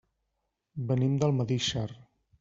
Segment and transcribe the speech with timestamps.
[0.91, 1.85] Venim d'Almedíxer.